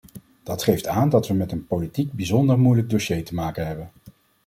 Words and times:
Dat 0.43 0.63
geeft 0.63 0.87
aan 0.87 1.09
dat 1.09 1.27
we 1.27 1.33
met 1.33 1.51
een 1.51 1.67
politiek 1.67 2.11
bijzonder 2.13 2.59
moeilijk 2.59 2.89
dossier 2.89 3.23
te 3.25 3.33
maken 3.33 3.67
hebben. 3.67 3.89